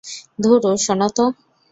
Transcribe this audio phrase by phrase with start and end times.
[0.39, 1.25] ধুরো, শোনো তো!